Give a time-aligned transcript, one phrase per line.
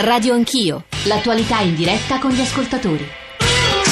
[0.00, 3.04] Radio Anch'io, l'attualità in diretta con gli ascoltatori.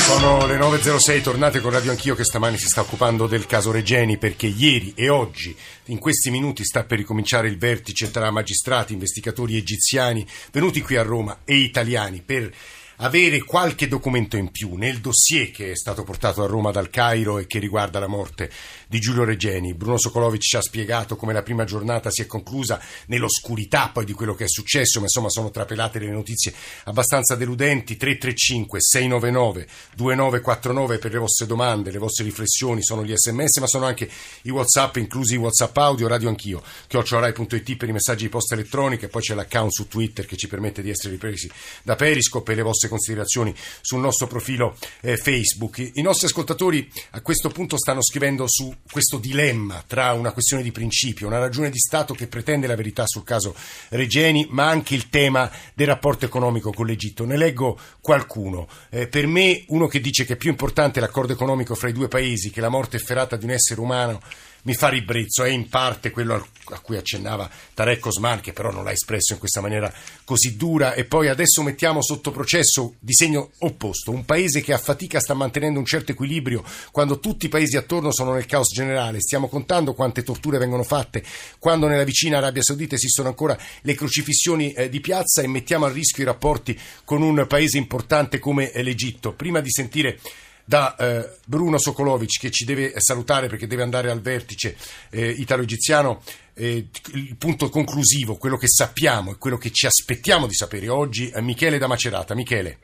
[0.06, 4.16] Sono le 9.06, tornate con Radio Anch'io che stamani si sta occupando del caso Regeni
[4.16, 5.56] perché ieri e oggi,
[5.86, 11.02] in questi minuti, sta per ricominciare il vertice tra magistrati, investigatori egiziani venuti qui a
[11.02, 12.52] Roma e italiani per
[12.98, 17.38] avere qualche documento in più nel dossier che è stato portato a Roma dal Cairo
[17.38, 18.50] e che riguarda la morte
[18.86, 19.74] di Giulio Regeni.
[19.74, 24.12] Bruno Sokolovic ci ha spiegato come la prima giornata si è conclusa nell'oscurità poi di
[24.12, 27.96] quello che è successo, ma insomma sono trapelate le notizie abbastanza deludenti.
[27.96, 33.86] 335 699 2949 per le vostre domande, le vostre riflessioni, sono gli sms, ma sono
[33.86, 34.08] anche
[34.42, 39.08] i WhatsApp, inclusi i WhatsApp audio, radio anch'io, chiocciorai.it per i messaggi di posta elettronica,
[39.08, 41.50] poi c'è l'account su Twitter che ci permette di essere ripresi
[41.82, 45.78] da Periscope e le vostre considerazioni sul nostro profilo eh, Facebook.
[45.94, 50.72] I nostri ascoltatori a questo punto stanno scrivendo su questo dilemma tra una questione di
[50.72, 53.54] principio, una ragione di Stato che pretende la verità sul caso
[53.90, 57.24] Regeni, ma anche il tema del rapporto economico con l'Egitto.
[57.24, 58.68] Ne leggo qualcuno.
[58.90, 62.08] Eh, per me uno che dice che è più importante l'accordo economico fra i due
[62.08, 64.20] paesi che la morte efferata di un essere umano
[64.66, 68.82] mi fa ribrezzo, è in parte quello a cui accennava Tarek Osman, che però non
[68.82, 69.92] l'ha espresso in questa maniera
[70.24, 74.78] così dura, e poi adesso mettiamo sotto processo di segno opposto, un paese che a
[74.78, 79.20] fatica sta mantenendo un certo equilibrio quando tutti i paesi attorno sono nel caos generale,
[79.20, 81.22] stiamo contando quante torture vengono fatte,
[81.60, 85.92] quando nella vicina Arabia Saudita esistono ancora le crocifissioni eh, di piazza e mettiamo a
[85.92, 89.32] rischio i rapporti con un paese importante come l'Egitto.
[89.32, 90.18] Prima di sentire
[90.66, 94.76] da eh, Bruno Sokolovic che ci deve salutare perché deve andare al vertice
[95.10, 96.22] eh, italo-egiziano.
[96.54, 101.30] Eh, il punto conclusivo, quello che sappiamo e quello che ci aspettiamo di sapere oggi,
[101.30, 102.34] è Michele da Macerata.
[102.34, 102.78] Michele.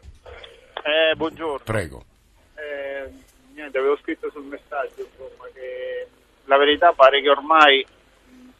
[0.84, 1.64] Eh, buongiorno.
[1.64, 2.04] Prego.
[2.54, 3.10] Eh,
[3.54, 6.06] niente, avevo scritto sul messaggio insomma, che
[6.44, 7.84] la verità pare che ormai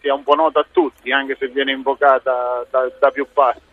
[0.00, 3.70] sia un po' nota a tutti, anche se viene invocata da, da più parti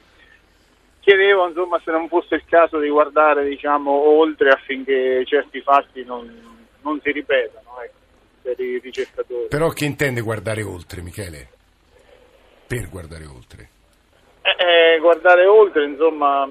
[1.00, 6.58] chiedevo insomma, se non fosse il caso di guardare diciamo, oltre affinché certi fatti non,
[6.82, 7.98] non si ripetano ecco,
[8.42, 9.48] per i ricercatori.
[9.48, 11.50] Però che intende guardare oltre, Michele?
[12.68, 13.70] Per guardare oltre?
[14.42, 16.48] Eh, eh, guardare oltre, insomma,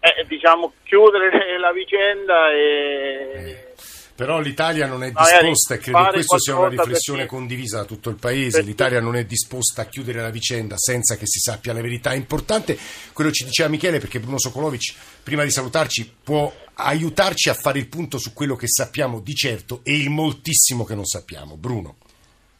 [0.00, 3.71] eh, diciamo chiudere la vicenda e...
[4.14, 7.34] Però l'Italia non è disposta, e credo che questa sia una riflessione perché...
[7.34, 8.66] condivisa da tutto il Paese, perché...
[8.66, 12.10] l'Italia non è disposta a chiudere la vicenda senza che si sappia la verità.
[12.10, 12.78] È importante
[13.12, 17.78] quello che ci diceva Michele, perché Bruno Sokolovic, prima di salutarci, può aiutarci a fare
[17.78, 21.56] il punto su quello che sappiamo di certo e il moltissimo che non sappiamo.
[21.56, 21.96] Bruno.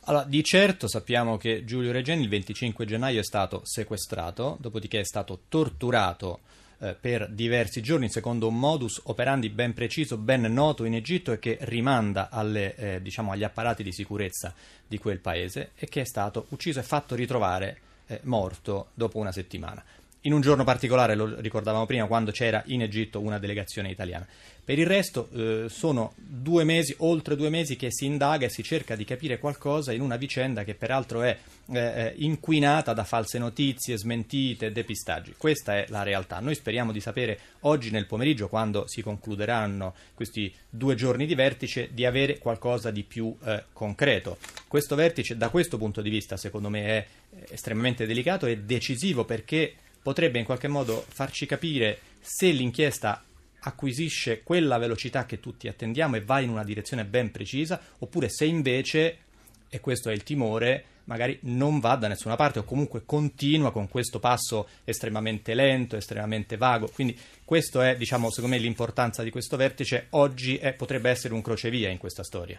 [0.06, 5.04] Allora, di certo sappiamo che Giulio Regeni il 25 gennaio è stato sequestrato, dopodiché è
[5.04, 6.40] stato torturato
[6.82, 11.38] eh, per diversi giorni secondo un modus operandi ben preciso, ben noto in Egitto e
[11.38, 14.52] che rimanda alle, eh, diciamo, agli apparati di sicurezza
[14.84, 17.78] di quel paese e che è stato ucciso e fatto ritrovare
[18.08, 19.82] eh, morto dopo una settimana
[20.22, 24.26] in un giorno particolare, lo ricordavamo prima, quando c'era in Egitto una delegazione italiana.
[24.64, 28.62] Per il resto eh, sono due mesi, oltre due mesi che si indaga e si
[28.62, 31.36] cerca di capire qualcosa in una vicenda che peraltro è
[31.66, 35.34] eh, eh, inquinata da false notizie, smentite, depistaggi.
[35.36, 36.38] Questa è la realtà.
[36.38, 41.88] Noi speriamo di sapere oggi nel pomeriggio, quando si concluderanno questi due giorni di vertice,
[41.92, 44.38] di avere qualcosa di più eh, concreto.
[44.68, 47.06] Questo vertice, da questo punto di vista, secondo me è
[47.50, 53.24] estremamente delicato e decisivo perché potrebbe in qualche modo farci capire se l'inchiesta
[53.64, 58.44] acquisisce quella velocità che tutti attendiamo e va in una direzione ben precisa, oppure se
[58.44, 59.18] invece,
[59.68, 63.88] e questo è il timore, magari non va da nessuna parte o comunque continua con
[63.88, 66.88] questo passo estremamente lento, estremamente vago.
[66.88, 67.18] Quindi
[67.52, 70.06] questo è, diciamo, secondo me l'importanza di questo vertice.
[70.12, 72.58] Oggi è, potrebbe essere un crocevia in questa storia.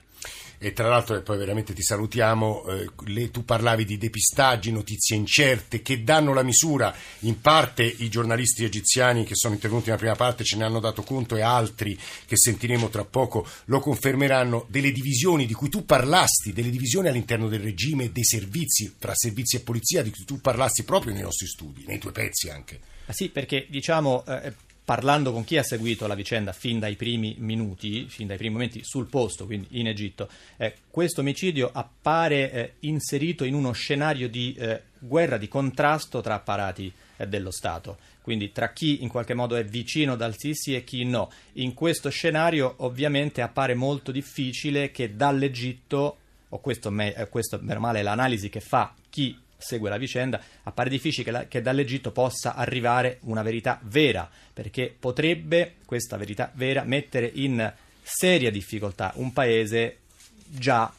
[0.59, 5.15] E tra l'altro, e poi veramente ti salutiamo, eh, le, tu parlavi di depistaggi, notizie
[5.15, 6.95] incerte che danno la misura.
[7.21, 11.01] In parte i giornalisti egiziani che sono intervenuti nella prima parte ce ne hanno dato
[11.01, 16.53] conto e altri che sentiremo tra poco lo confermeranno delle divisioni di cui tu parlasti,
[16.53, 20.83] delle divisioni all'interno del regime dei servizi, tra servizi e polizia, di cui tu parlassi
[20.83, 22.79] proprio nei nostri studi, nei tuoi pezzi anche.
[23.07, 24.53] Ah sì, perché diciamo, eh,
[24.83, 28.83] parlando con chi ha seguito la vicenda fin dai primi minuti, fin dai primi momenti
[28.83, 34.53] sul posto, quindi in Egitto, eh, questo omicidio appare eh, inserito in uno scenario di
[34.57, 37.97] eh, guerra, di contrasto tra apparati eh, dello Stato.
[38.21, 41.29] Quindi tra chi in qualche modo è vicino dal Sisi e chi no.
[41.53, 46.17] In questo scenario ovviamente appare molto difficile che dall'Egitto
[46.49, 50.39] o questo, me, eh, questo meno male è l'analisi che fa chi segue la vicenda,
[50.63, 56.51] appare difficile che, la, che, dall'Egitto possa arrivare una verità vera, perché potrebbe questa verità
[56.53, 57.71] vera mettere in
[58.01, 59.99] seria difficoltà un paese
[60.45, 60.91] già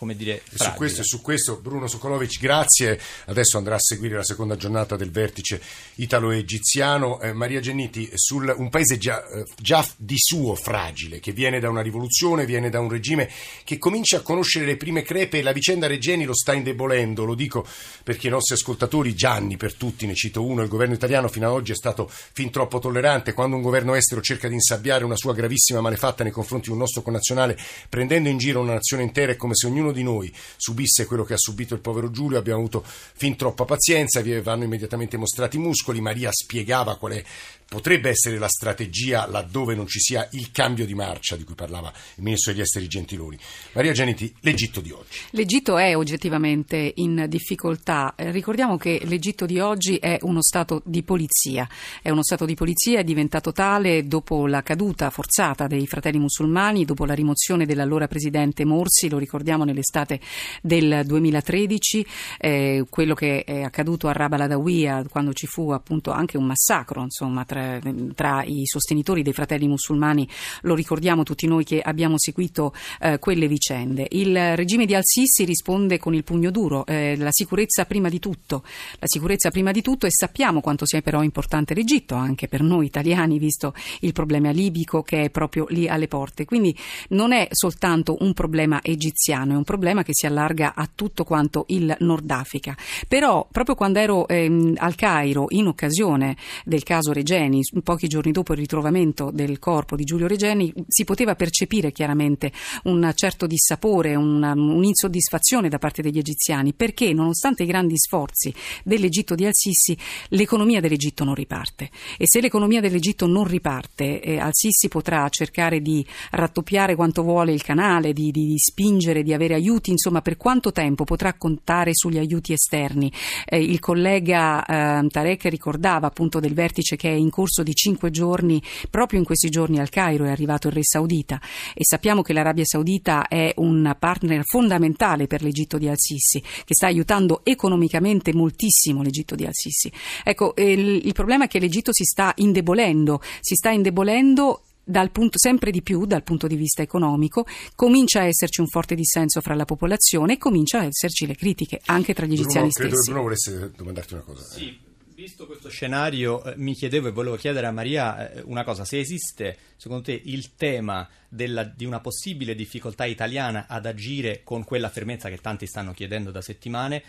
[0.00, 2.98] come dire, su questo, su questo Bruno Sokolovic, grazie.
[3.26, 5.60] Adesso andrà a seguire la seconda giornata del vertice
[5.96, 7.20] italo-egiziano.
[7.20, 11.68] Eh, Maria Genniti, sul un paese già, eh, già, di suo fragile, che viene da
[11.68, 13.28] una rivoluzione, viene da un regime
[13.62, 17.26] che comincia a conoscere le prime crepe e la vicenda Regeni lo sta indebolendo.
[17.26, 17.66] Lo dico
[18.02, 21.52] perché i nostri ascoltatori, Gianni per tutti, ne cito uno, il governo italiano fino ad
[21.52, 23.34] oggi è stato fin troppo tollerante.
[23.34, 26.78] Quando un governo estero cerca di insabbiare una sua gravissima malefatta nei confronti di un
[26.78, 27.58] nostro connazionale,
[27.90, 31.34] prendendo in giro una nazione intera, è come se ognuno di noi subisse quello che
[31.34, 32.38] ha subito il povero Giulio.
[32.38, 36.00] Abbiamo avuto fin troppa pazienza, vi vanno immediatamente mostrati i muscoli.
[36.00, 37.24] Maria spiegava qual è
[37.70, 41.92] potrebbe essere la strategia laddove non ci sia il cambio di marcia di cui parlava
[42.16, 43.38] il ministro degli esteri Gentiloni.
[43.74, 45.20] Maria Geniti, l'Egitto di oggi.
[45.30, 48.14] L'Egitto è oggettivamente in difficoltà.
[48.16, 51.68] Eh, ricordiamo che l'Egitto di oggi è uno stato di polizia.
[52.02, 57.04] È uno stato di polizia, diventato tale dopo la caduta forzata dei fratelli musulmani, dopo
[57.04, 60.18] la rimozione dell'allora presidente Morsi, lo ricordiamo nell'estate
[60.60, 62.06] del 2013,
[62.40, 67.02] eh, quello che è accaduto a Rabba Ladawiya quando ci fu appunto anche un massacro,
[67.02, 70.28] insomma, tra tra, tra, i sostenitori dei fratelli musulmani,
[70.62, 74.06] lo ricordiamo tutti noi che abbiamo seguito eh, quelle vicende.
[74.10, 78.62] Il regime di Al-Sisi risponde con il pugno duro, eh, la sicurezza prima di tutto,
[78.98, 82.86] la sicurezza prima di tutto e sappiamo quanto sia però importante l'Egitto anche per noi
[82.86, 86.44] italiani visto il problema libico che è proprio lì alle porte.
[86.44, 86.76] Quindi
[87.08, 91.64] non è soltanto un problema egiziano, è un problema che si allarga a tutto quanto
[91.68, 92.76] il Nord Africa.
[93.08, 98.32] Però proprio quando ero ehm, al Cairo in occasione del caso Regeni Regeni, pochi giorni
[98.32, 102.52] dopo il ritrovamento del corpo di Giulio Regeni, si poteva percepire chiaramente
[102.84, 108.54] un certo dissapore, una, un'insoddisfazione da parte degli egiziani, perché nonostante i grandi sforzi
[108.84, 109.96] dell'Egitto di Al-Sisi,
[110.28, 111.90] l'economia dell'Egitto non riparte.
[112.16, 117.62] E se l'economia dell'Egitto non riparte, eh, Al-Sisi potrà cercare di rattoppiare quanto vuole il
[117.62, 122.18] canale, di, di, di, spingere, di avere aiuti, insomma, per quanto tempo potrà contare sugli
[122.18, 123.12] aiuti esterni?
[123.44, 127.74] Eh, il collega eh, Tarek ricordava appunto del vertice che è in corso corso di
[127.74, 131.40] cinque giorni, proprio in questi giorni al Cairo è arrivato il re saudita
[131.74, 136.86] e sappiamo che l'Arabia Saudita è un partner fondamentale per l'Egitto di Al-Sisi, che sta
[136.86, 139.90] aiutando economicamente moltissimo l'Egitto di Al-Sisi.
[140.22, 144.64] Ecco, il, il problema è che l'Egitto si sta indebolendo, si sta indebolendo
[145.12, 147.46] Punto, sempre di più dal punto di vista economico,
[147.76, 151.80] comincia a esserci un forte dissenso fra la popolazione e comincia a esserci le critiche
[151.84, 153.10] anche tra gli Bruno, egiziani credo stessi.
[153.10, 154.42] Bruno volesse domandarti una cosa.
[154.42, 154.88] Sì.
[155.20, 158.98] Visto questo scenario, eh, mi chiedevo e volevo chiedere a Maria eh, una cosa: se
[158.98, 164.88] esiste secondo te il tema della, di una possibile difficoltà italiana ad agire con quella
[164.88, 167.02] fermezza che tanti stanno chiedendo da settimane,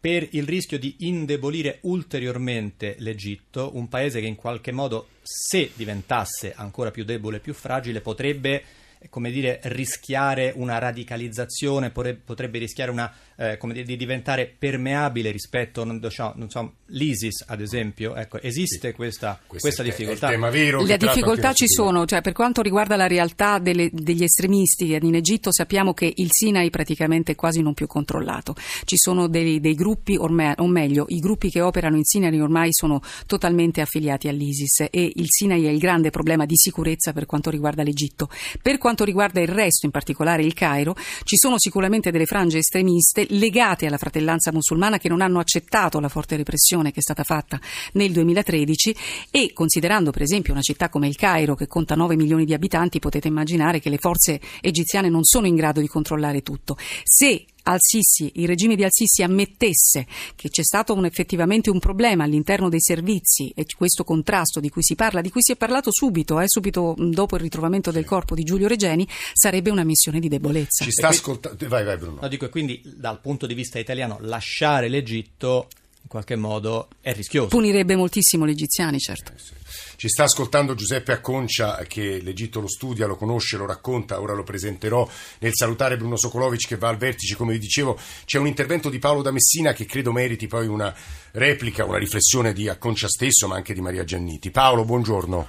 [0.00, 6.54] per il rischio di indebolire ulteriormente l'Egitto, un paese che in qualche modo, se diventasse
[6.56, 8.64] ancora più debole e più fragile, potrebbe
[9.10, 15.98] come dire, rischiare una radicalizzazione, potrebbe rischiare una, eh, dire, di diventare permeabile rispetto, non,
[15.98, 18.14] diciamo, non so, l'ISIS ad esempio.
[18.14, 18.94] Ecco, esiste sì.
[18.94, 20.30] questa, questa difficoltà?
[20.30, 25.52] Le difficoltà ci sono, cioè, per quanto riguarda la realtà delle, degli estremisti in Egitto
[25.52, 28.54] sappiamo che il Sinai praticamente è quasi non più controllato.
[28.84, 32.68] Ci sono dei, dei gruppi, ormai, o meglio, i gruppi che operano in Sinai ormai
[32.72, 37.50] sono totalmente affiliati all'ISIS e il Sinai è il grande problema di sicurezza per quanto
[37.50, 38.28] riguarda l'Egitto.
[38.62, 40.94] Per quanto quanto riguarda il resto, in particolare il Cairo,
[41.24, 46.08] ci sono sicuramente delle frange estremiste legate alla fratellanza musulmana che non hanno accettato la
[46.08, 47.60] forte repressione che è stata fatta
[47.94, 48.96] nel 2013
[49.32, 53.00] e considerando per esempio una città come il Cairo che conta 9 milioni di abitanti
[53.00, 56.76] potete immaginare che le forze egiziane non sono in grado di controllare tutto.
[57.02, 62.68] Se al-Sisi, il regime di Al-Sisi ammettesse che c'è stato un, effettivamente un problema all'interno
[62.68, 66.40] dei servizi e questo contrasto di cui si parla, di cui si è parlato subito,
[66.40, 70.84] eh, subito dopo il ritrovamento del corpo di Giulio Regeni, sarebbe una missione di debolezza.
[70.84, 71.68] Ci sta ascoltando.
[71.68, 72.18] Vai, vai, Bruno.
[72.20, 75.68] No, dico, quindi dal punto di vista italiano lasciare l'Egitto
[76.04, 77.48] in qualche modo è rischioso.
[77.48, 79.32] Punirebbe moltissimo gli egiziani, certo.
[79.32, 79.54] Eh, sì.
[79.96, 84.42] Ci sta ascoltando Giuseppe Acconcia che l'Egitto lo studia, lo conosce, lo racconta, ora lo
[84.42, 85.08] presenterò
[85.38, 88.98] nel salutare Bruno Sokolovic che va al vertice, come vi dicevo c'è un intervento di
[88.98, 90.94] Paolo da Messina che credo meriti poi una
[91.32, 94.50] replica, una riflessione di Acconcia stesso ma anche di Maria Gianniti.
[94.50, 95.48] Paolo, buongiorno.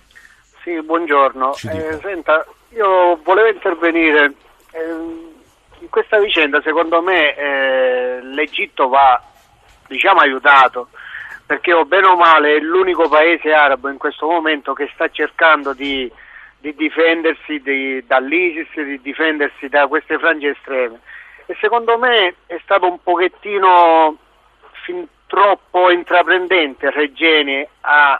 [0.64, 1.54] Sì, buongiorno.
[1.56, 4.34] Eh, senta, io volevo intervenire.
[4.72, 5.34] Eh,
[5.80, 9.22] in questa vicenda secondo me eh, l'Egitto va
[9.88, 10.90] diciamo aiutato
[11.46, 15.74] perché o bene o male è l'unico paese arabo in questo momento che sta cercando
[15.74, 16.12] di,
[16.58, 21.00] di difendersi di, dall'ISIS, di difendersi da queste frange estreme.
[21.46, 24.18] E secondo me è stato un pochettino
[24.84, 28.20] fin troppo intraprendente Regeni a,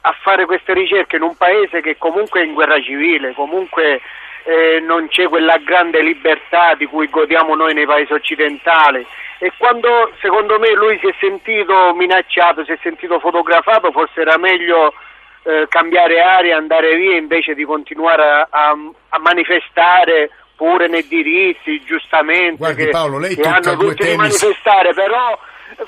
[0.00, 4.00] a fare queste ricerche in un paese che comunque è in guerra civile, comunque
[4.44, 9.06] eh, non c'è quella grande libertà di cui godiamo noi nei paesi occidentali.
[9.38, 14.38] E quando secondo me lui si è sentito minacciato, si è sentito fotografato, forse era
[14.38, 14.94] meglio
[15.42, 18.76] eh, cambiare aria, andare via invece di continuare a, a,
[19.08, 24.16] a manifestare pure nei diritti, giustamente, Guardi, che, Paolo, lei che hanno tutti di temi-
[24.16, 25.36] manifestare, però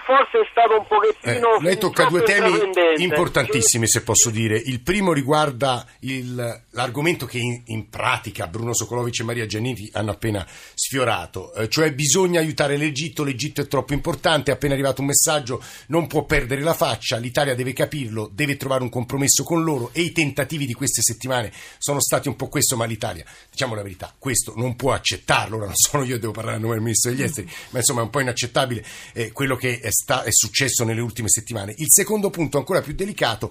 [0.05, 1.57] forse è stato un pochettino...
[1.59, 2.53] Eh, lei tocca due temi
[2.97, 4.57] importantissimi, se posso dire.
[4.57, 10.11] Il primo riguarda il- l'argomento che in, in pratica Bruno Sokolovic e Maria Giannini hanno
[10.13, 15.09] appena sfiorato, eh, cioè bisogna aiutare l'Egitto, l'Egitto è troppo importante, è appena arrivato un
[15.09, 19.91] messaggio, non può perdere la faccia, l'Italia deve capirlo, deve trovare un compromesso con loro
[19.93, 23.83] e i tentativi di queste settimane sono stati un po' questo, ma l'Italia, diciamo la
[23.83, 27.11] verità, questo non può accettarlo, ora non sono io, devo parlare a nome del Ministro
[27.11, 30.85] degli Esteri, ma insomma è un po' inaccettabile eh, quello che è, sta- è successo
[30.85, 31.75] nelle ultime settimane.
[31.79, 33.51] Il secondo punto, ancora più delicato,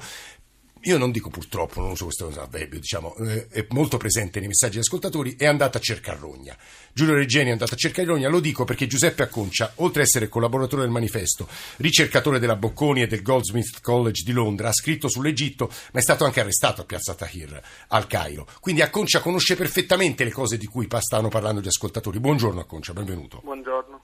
[0.86, 4.74] io non dico purtroppo, non uso questo avverbio, diciamo, eh, è molto presente nei messaggi
[4.74, 6.58] degli ascoltatori, è andata a cercare Rogna.
[6.92, 10.28] Giulio Reggeni è andato a cercare Rogna, lo dico perché Giuseppe Acconcia, oltre ad essere
[10.28, 15.72] collaboratore del manifesto, ricercatore della Bocconi e del Goldsmith College di Londra, ha scritto sull'Egitto,
[15.94, 18.46] ma è stato anche arrestato a Piazza Tahir, al Cairo.
[18.60, 22.20] Quindi Acconcia conosce perfettamente le cose di cui stavano parlando gli ascoltatori.
[22.20, 23.40] Buongiorno Acconcia, benvenuto.
[23.42, 24.02] Buongiorno.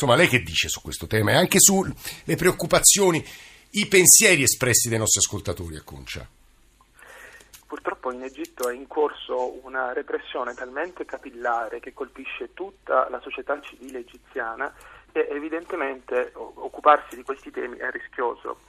[0.00, 3.18] Insomma, lei che dice su questo tema e anche sulle preoccupazioni,
[3.70, 6.24] i pensieri espressi dai nostri ascoltatori, Acconcia?
[7.66, 13.60] Purtroppo in Egitto è in corso una repressione talmente capillare che colpisce tutta la società
[13.60, 14.72] civile egiziana
[15.10, 18.60] e evidentemente occuparsi di questi temi è rischioso.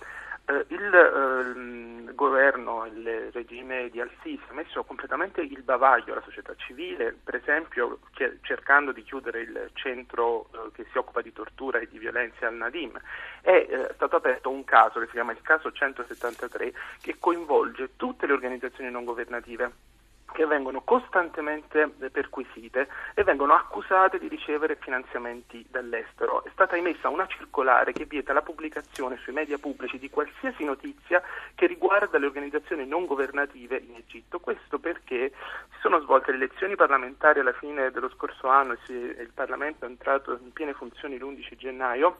[0.50, 6.56] Eh, il ehm, governo, il regime di Al-Sisi ha messo completamente il bavaglio alla società
[6.56, 8.00] civile, per esempio
[8.42, 13.00] cercando di chiudere il centro eh, che si occupa di tortura e di violenza al-Nadim.
[13.42, 18.26] È eh, stato aperto un caso che si chiama il caso 173 che coinvolge tutte
[18.26, 19.98] le organizzazioni non governative
[20.32, 26.44] che vengono costantemente perquisite e vengono accusate di ricevere finanziamenti dall'estero.
[26.44, 31.22] È stata emessa una circolare che vieta la pubblicazione sui media pubblici di qualsiasi notizia
[31.56, 34.40] che riguarda le organizzazioni non governative in Egitto.
[34.40, 35.32] Questo perché
[35.74, 39.90] si sono svolte le elezioni parlamentari alla fine dello scorso anno e il Parlamento è
[39.90, 42.18] entrato in piene funzioni l'11 gennaio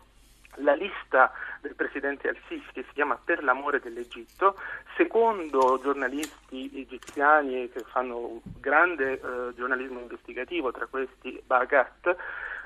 [0.56, 4.56] la lista del presidente Al-Sisi che si chiama Per l'amore dell'Egitto,
[4.96, 12.16] secondo giornalisti egiziani che fanno grande eh, giornalismo investigativo, tra questi Bagat,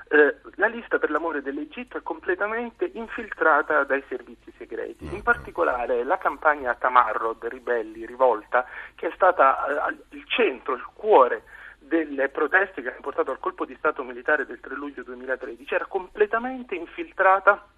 [0.08, 5.06] eh, la lista per l'amore dell'Egitto è completamente infiltrata dai servizi segreti.
[5.12, 11.44] In particolare la campagna Tamarrod, Ribelli, Rivolta, che è stata eh, il centro, il cuore
[11.86, 15.86] delle proteste che hanno portato al colpo di Stato militare del 3 luglio 2013 era
[15.86, 17.68] completamente infiltrata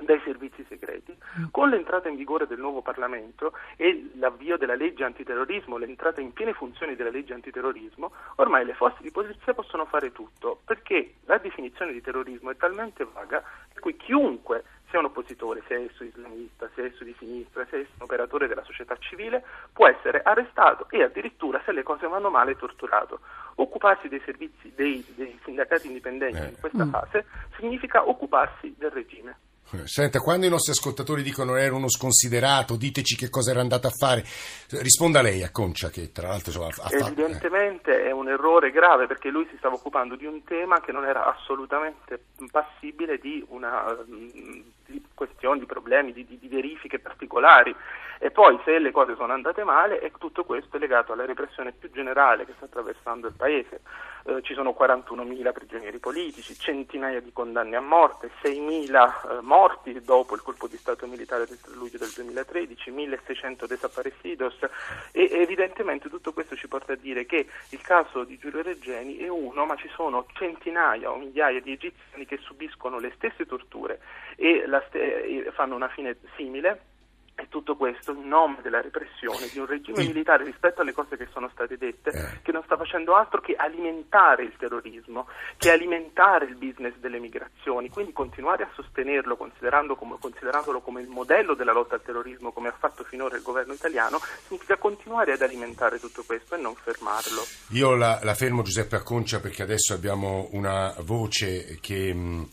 [0.00, 1.14] dai servizi segreti.
[1.50, 6.54] Con l'entrata in vigore del nuovo Parlamento e l'avvio della legge antiterrorismo, l'entrata in piene
[6.54, 11.92] funzioni della legge antiterrorismo, ormai le forze di polizia possono fare tutto, perché la definizione
[11.92, 13.42] di terrorismo è talmente vaga
[13.72, 17.90] per cui chiunque sia un oppositore, sia esso islamista, sia esso di sinistra, sia esso
[17.96, 22.56] un operatore della società civile, può essere arrestato e addirittura, se le cose vanno male,
[22.56, 23.20] torturato.
[23.54, 26.48] Occuparsi dei servizi dei, dei sindacati indipendenti Eh.
[26.48, 27.24] in questa fase
[27.56, 29.36] significa occuparsi del regime.
[29.74, 33.86] Eh, Senta, quando i nostri ascoltatori dicono era uno sconsiderato, diteci che cosa era andato
[33.86, 34.22] a fare,
[34.82, 36.94] risponda lei a Concia che tra l'altro insomma, ha fatto...
[36.94, 37.00] eh.
[37.00, 41.06] Evidentemente è un errore grave perché lui si stava occupando di un tema che non
[41.06, 44.60] era assolutamente passibile di una mm,
[44.92, 47.74] di questioni, di problemi, di, di- di verifiche particolari.
[48.24, 51.72] E poi se le cose sono andate male, e tutto questo è legato alla repressione
[51.72, 53.80] più generale che sta attraversando il paese.
[54.26, 58.92] Eh, ci sono 41.000 prigionieri politici, centinaia di condanne a morte, 6.000
[59.38, 64.68] eh, morti dopo il colpo di Stato militare del 3 luglio del 2013, 1.600 desaparecidos
[65.10, 69.26] e evidentemente tutto questo ci porta a dire che il caso di Giulio Reggeni è
[69.26, 73.98] uno, ma ci sono centinaia o migliaia di egiziani che subiscono le stesse torture
[74.36, 76.91] e, ste- e fanno una fine simile.
[77.42, 81.16] E tutto questo in nome della repressione di un regime Il- militare rispetto alle cose
[81.16, 82.40] che sono state dette, Eh.
[82.42, 87.88] che non sta facendo altro che alimentare il terrorismo, che alimentare il business delle migrazioni,
[87.90, 92.68] quindi continuare a sostenerlo considerando come- considerandolo come il modello della lotta al terrorismo come
[92.68, 97.42] ha fatto finora il governo italiano, significa continuare ad alimentare tutto questo e non fermarlo.
[97.70, 102.14] Io la, la fermo Giuseppe Acconcia perché adesso abbiamo una voce che...
[102.14, 102.48] mh,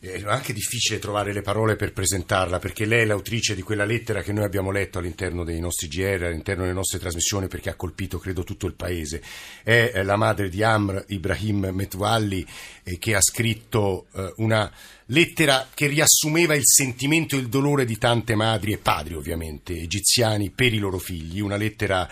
[0.00, 4.22] è anche difficile trovare le parole per presentarla perché lei è l'autrice di quella lettera
[4.22, 8.18] che noi abbiamo letto all'interno dei nostri GR, all'interno delle nostre trasmissioni perché ha colpito
[8.18, 9.20] credo tutto il paese.
[9.62, 12.46] È eh, la madre di Amr Ibrahim Metwalli
[12.82, 14.72] eh, che ha scritto eh, una
[15.06, 20.48] lettera che riassumeva il sentimento e il dolore di tante madri e padri ovviamente egiziani
[20.48, 22.08] per i loro figli, una lettera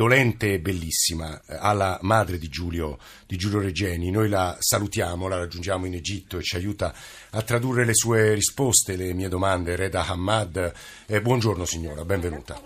[0.00, 4.10] dolente e bellissima eh, alla madre di Giulio, di Giulio Regeni.
[4.10, 6.94] Noi la salutiamo, la raggiungiamo in Egitto e ci aiuta
[7.28, 9.76] a tradurre le sue risposte, le mie domande.
[9.76, 10.72] Reda Hamad,
[11.04, 12.58] eh, buongiorno signora, benvenuta.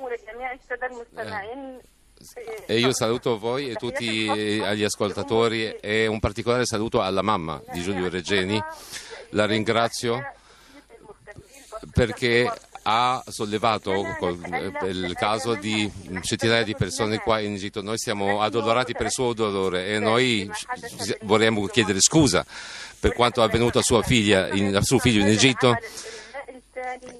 [2.66, 7.82] E io saluto voi e tutti gli ascoltatori e un particolare saluto alla mamma di
[7.82, 8.62] Giulio Regeni.
[9.30, 10.22] La ringrazio
[11.92, 12.48] perché
[12.86, 13.92] ha sollevato
[14.86, 15.90] il caso di
[16.22, 17.82] centinaia di persone qua in Egitto.
[17.82, 20.50] Noi siamo addolorati per il suo dolore e noi
[21.22, 22.44] vorremmo chiedere scusa
[22.98, 25.76] per quanto è avvenuto a sua figlia, in, a suo figlio in Egitto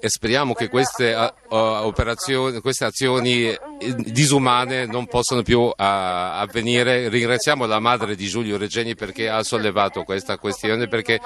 [0.01, 3.59] e speriamo che queste, uh, operazioni, queste azioni eh,
[3.97, 7.09] disumane non possano più uh, avvenire.
[7.09, 11.21] Ringraziamo la madre di Giulio Regeni perché ha sollevato questa questione, perché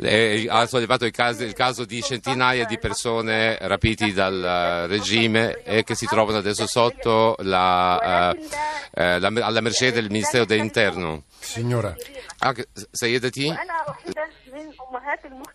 [0.00, 5.84] eh, ha sollevato il caso, il caso, di centinaia di persone rapiti dal regime e
[5.84, 11.24] che si trovano adesso sotto la, uh, la, alla mercé del Ministero dell'Interno.
[11.38, 11.94] Signora.
[12.38, 12.54] Ah?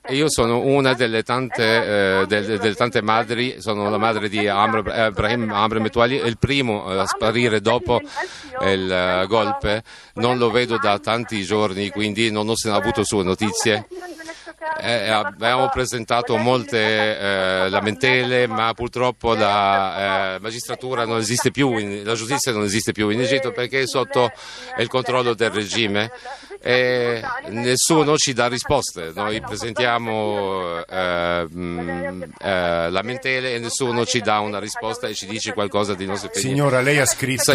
[0.09, 1.63] Io sono una delle tante,
[2.21, 6.39] eh, delle, delle tante, madri, sono la madre di Amr, eh, Ibrahim Amr Metuali, il
[6.39, 8.01] primo a sparire dopo
[8.61, 9.83] il uh, golpe,
[10.15, 13.87] non lo vedo da tanti giorni, quindi non ho avuto sue notizie.
[14.79, 16.77] Eh, abbiamo presentato molte
[17.17, 22.91] eh, lamentele, ma purtroppo la eh, magistratura non esiste più, in, la giustizia non esiste
[22.91, 24.31] più in Egitto perché è sotto
[24.77, 26.11] il controllo del regime
[26.61, 29.11] e nessuno ci dà risposte.
[29.13, 35.53] Noi presentiamo eh, mm, eh, lamentele e nessuno ci dà una risposta e ci dice
[35.53, 36.29] qualcosa di impegni.
[36.33, 37.53] Signora, lei ha scritto,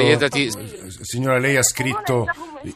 [1.02, 2.26] signora, lei ha scritto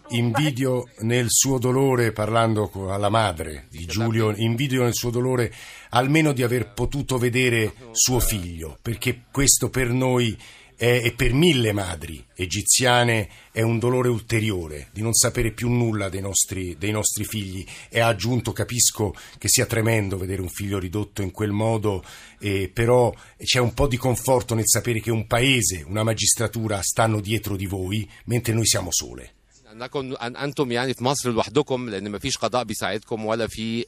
[0.08, 5.52] invidio nel suo dolore, parlando alla madre di Giulio, invidio nel suo dolore
[5.90, 10.36] almeno di aver potuto vedere suo figlio, perché questo per noi
[10.76, 16.08] è, e per mille madri egiziane è un dolore ulteriore di non sapere più nulla
[16.10, 20.78] dei nostri, dei nostri, figli e ha aggiunto, capisco che sia tremendo vedere un figlio
[20.78, 22.04] ridotto in quel modo,
[22.38, 27.20] eh, però c'è un po' di conforto nel sapere che un paese, una magistratura stanno
[27.20, 29.35] dietro di voi mentre noi siamo sole.
[29.82, 33.84] انكم أنتم يعني في مصر لوحدكم لأن ما فيش قضاء بيساعدكم ولا في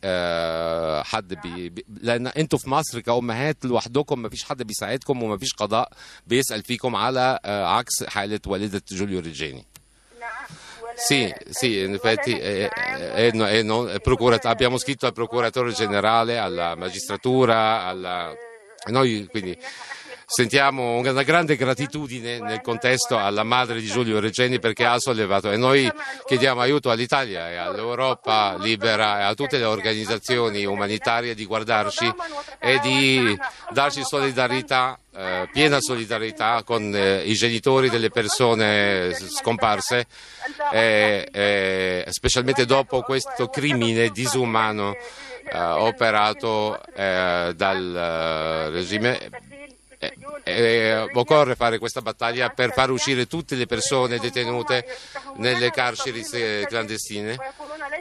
[1.04, 5.92] حد بي لأن أنتم في مصر كأمهات لوحدكم ما فيش حد بيساعدكم وما فيش قضاء
[6.26, 9.64] بيسأل فيكم على عكس حالة والدة جوليو ريجيني.
[10.98, 13.88] Sì, sì, in effetti è, è, è, non,
[14.42, 18.34] abbiamo scritto al procuratore generale, alla magistratura, alla,
[18.86, 19.56] noi quindi
[20.30, 25.50] sentiamo una grande gratitudine nel contesto alla madre di Giulio Regeni perché ha sollevato.
[25.50, 25.90] E noi
[26.26, 32.12] chiediamo aiuto all'Italia e all'Europa libera e a tutte le organizzazioni umanitarie di guardarci
[32.58, 33.36] e di
[33.70, 40.06] darci solidarietà eh, piena solidarietà con eh, i genitori delle persone scomparse,
[40.72, 44.94] eh, eh specialmente dopo questo crimine disumano
[45.50, 49.48] eh, operato eh, dal regime
[49.98, 54.86] eh, eh, occorre fare questa battaglia per far uscire tutte le persone detenute
[55.36, 56.22] nelle carceri
[56.66, 57.36] clandestine.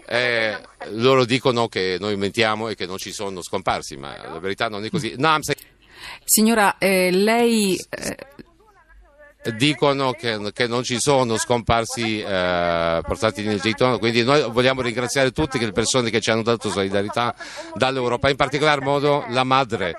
[0.05, 0.57] Eh,
[0.91, 4.86] loro dicono che noi mentiamo e che non ci sono scomparsi, ma la verità non
[4.86, 5.15] è così.
[5.17, 5.39] No,
[6.23, 8.17] Signora, eh, lei eh,
[9.55, 15.31] dicono che, che, non ci sono scomparsi eh, portati in Egitto, quindi noi vogliamo ringraziare
[15.31, 17.33] tutte le persone che ci hanno dato solidarietà
[17.73, 19.95] dall'Europa, in particolar modo la madre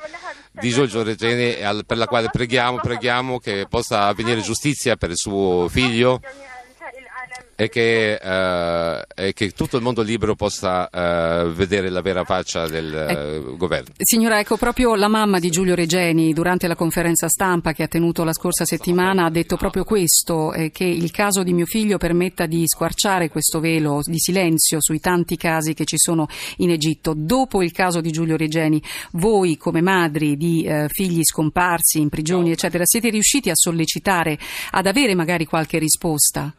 [0.53, 5.69] di Giorgio Regeni per la quale preghiamo, preghiamo che possa avvenire giustizia per il suo
[5.69, 6.21] figlio
[7.61, 12.69] e che, eh, e che, tutto il mondo libero possa eh, vedere la vera faccia
[12.69, 13.95] del eh, governo.
[13.99, 18.23] Signora, ecco, proprio la mamma di Giulio Regeni durante la conferenza stampa che ha tenuto
[18.23, 22.47] la scorsa settimana ha detto proprio questo, eh, che il caso di mio figlio permetta
[22.47, 27.13] di squarciare questo velo di silenzio sui tanti casi che ci sono in Egitto.
[27.17, 28.81] Dopo il caso di Giulio Regeni,
[29.15, 34.39] voi come madri di eh, figli scomparsi in prigioni, eccetera, siete riusciti a sollecitare,
[34.71, 36.55] ad avere magari qualche risposta?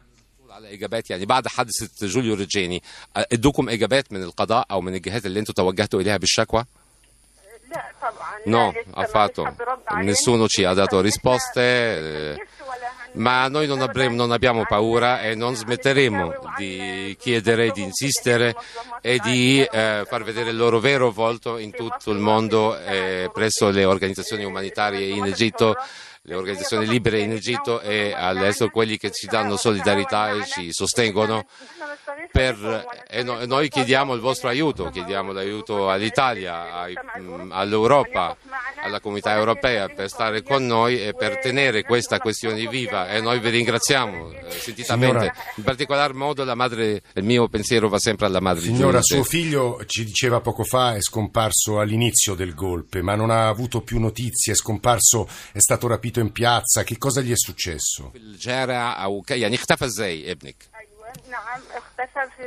[0.69, 2.83] على اجابات يعني بعد حادثه جوليو ريجيني
[3.15, 6.65] ادوكم اجابات من القضاء او من الجهات اللي انتم توجهتوا اليها بالشكوى؟
[8.45, 9.43] No, affatto.
[10.01, 12.37] Nessuno ci ha dato risposte,
[13.13, 18.55] ma noi non, avremo, non, abbiamo paura e non smetteremo di chiedere, di insistere
[19.01, 23.69] e di eh, far vedere il loro vero volto in tutto il mondo eh, presso
[23.69, 25.75] le organizzazioni umanitarie in Egitto
[26.22, 31.46] le organizzazioni libere in Egitto e all'estero, quelli che ci danno solidarietà e ci sostengono
[32.30, 36.94] per, e no, noi chiediamo il vostro aiuto, chiediamo l'aiuto all'Italia, ai,
[37.50, 38.36] all'Europa,
[38.82, 43.08] alla comunità europea per stare con noi e per tenere questa questione viva.
[43.10, 45.18] E noi vi ringraziamo eh, sentitamente.
[45.18, 49.04] Signora, in particolar modo la madre, il mio pensiero va sempre alla madre Signora, di
[49.04, 49.22] Giulia.
[49.22, 53.80] suo figlio ci diceva poco fa è scomparso all'inizio del golpe, ma non ha avuto
[53.80, 58.12] più notizie, è scomparso, è stato rapito in piazza, che cosa gli è successo?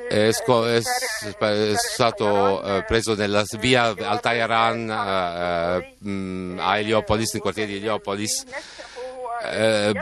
[0.08, 7.34] È, sco- è, è stato uh, preso nella via al Teheran uh, uh, a Heliopolis,
[7.34, 8.46] nel quartiere di Heliopolis.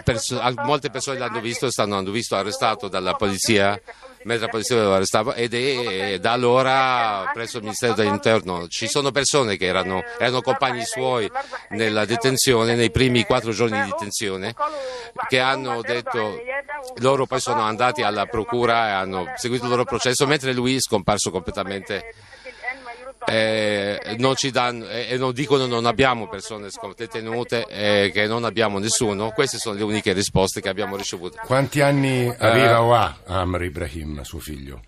[0.04, 3.80] Perso- molte persone l'hanno visto, stanno, visto arrestato dalla polizia
[4.24, 9.58] la polizia lo arrestava ed è da allora presso il Ministero dell'Interno ci sono persone
[9.58, 11.30] che erano, erano compagni suoi
[11.70, 14.54] nella detenzione, nei primi quattro giorni di detenzione,
[15.28, 16.40] che hanno detto
[16.98, 20.80] loro poi sono andati alla procura e hanno seguito il loro processo mentre lui è
[20.80, 22.14] scomparso completamente
[23.26, 28.44] eh, non ci danno, eh, non dicono non abbiamo persone detenute e eh, che non
[28.46, 31.38] abbiamo nessuno, queste sono le uniche risposte che abbiamo ricevuto.
[31.46, 34.82] Quanti anni aveva o ha Amr Ibrahim, suo figlio?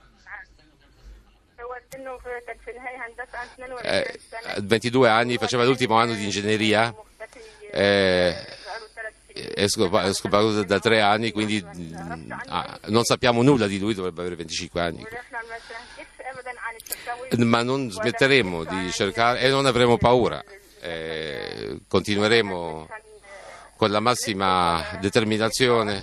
[3.83, 4.19] Eh,
[4.61, 6.93] 22 anni, faceva l'ultimo anno di ingegneria,
[7.71, 8.35] eh,
[9.33, 11.63] è scomparso da tre anni, quindi
[12.47, 15.05] ah, non sappiamo nulla di lui, dovrebbe avere 25 anni
[17.37, 20.43] ma non smetteremo di cercare e non avremo paura,
[20.81, 22.87] eh, continueremo
[23.75, 26.01] con la massima determinazione.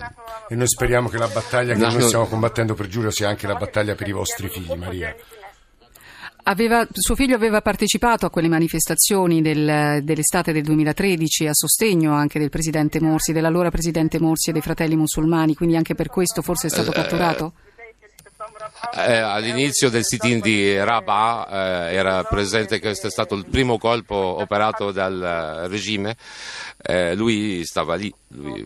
[0.49, 3.47] E noi speriamo che la battaglia che no, noi stiamo combattendo per Giulio sia anche
[3.47, 5.15] la battaglia per i vostri figli, Maria.
[6.45, 12.39] Aveva, suo figlio aveva partecipato a quelle manifestazioni del, dell'estate del 2013 a sostegno anche
[12.39, 16.67] del presidente Morsi, dell'allora presidente Morsi e dei fratelli musulmani, quindi anche per questo forse
[16.67, 17.53] è stato eh, catturato?
[17.57, 17.70] Eh,
[18.93, 24.91] all'inizio del sit-in di Rabat eh, era presente, questo è stato il primo colpo operato
[24.91, 26.17] dal regime,
[26.83, 28.13] eh, lui stava lì.
[28.29, 28.65] Lui,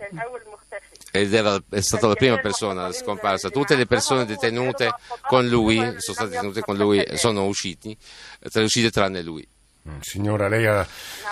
[1.17, 3.49] ed era, è stata la prima persona scomparsa.
[3.49, 4.93] Tutte le persone detenute
[5.29, 7.97] con lui, sono state detenute con lui, sono usciti,
[8.55, 9.47] uscite tranne lui.
[9.87, 10.87] Mm, signora, lei ha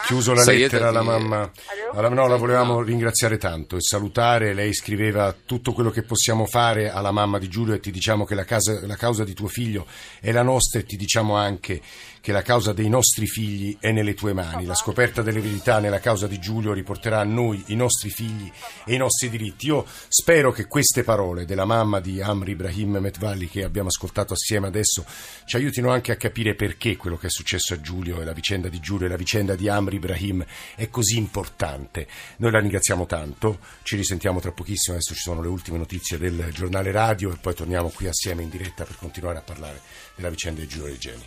[0.05, 1.51] chiuso la lettera alla mamma.
[1.95, 4.53] Alla, no, la volevamo ringraziare tanto e salutare.
[4.53, 8.35] Lei scriveva tutto quello che possiamo fare alla mamma di Giulio e ti diciamo che
[8.35, 9.87] la, casa, la causa di tuo figlio
[10.21, 11.81] è la nostra e ti diciamo anche
[12.21, 14.65] che la causa dei nostri figli è nelle tue mani.
[14.65, 18.51] La scoperta delle verità nella causa di Giulio riporterà a noi i nostri figli
[18.85, 19.67] e i nostri diritti.
[19.67, 24.69] Io spero che queste parole della mamma di Amri Ibrahim Metvalli che abbiamo ascoltato assieme
[24.69, 25.05] adesso
[25.47, 28.69] ci aiutino anche a capire perché quello che è successo a Giulio e la vicenda
[28.69, 32.09] di Giulio e la vicenda di Amri Ibrahim è così importante.
[32.39, 36.51] Noi la ringraziamo tanto, ci risentiamo tra pochissimo, adesso ci sono le ultime notizie del
[36.53, 39.81] giornale radio e poi torniamo qui assieme in diretta per continuare a parlare
[40.17, 41.25] della vicenda di Giulio Regeni.